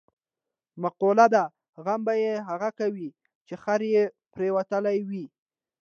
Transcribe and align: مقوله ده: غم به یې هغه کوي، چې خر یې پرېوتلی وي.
مقوله 0.81 1.25
ده: 1.33 1.43
غم 1.83 2.01
به 2.05 2.13
یې 2.23 2.33
هغه 2.47 2.69
کوي، 2.79 3.09
چې 3.47 3.53
خر 3.63 3.81
یې 3.93 4.03
پرېوتلی 4.33 4.97
وي. 5.09 5.25